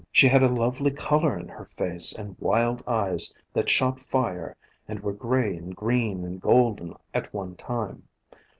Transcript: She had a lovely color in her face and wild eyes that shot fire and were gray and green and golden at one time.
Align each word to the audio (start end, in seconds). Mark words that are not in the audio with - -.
She 0.11 0.29
had 0.29 0.41
a 0.41 0.47
lovely 0.49 0.89
color 0.89 1.37
in 1.37 1.47
her 1.49 1.65
face 1.67 2.11
and 2.11 2.35
wild 2.39 2.83
eyes 2.87 3.35
that 3.53 3.69
shot 3.69 3.99
fire 3.99 4.57
and 4.87 4.99
were 5.01 5.13
gray 5.13 5.55
and 5.55 5.75
green 5.75 6.23
and 6.25 6.41
golden 6.41 6.95
at 7.13 7.31
one 7.31 7.53
time. 7.55 8.07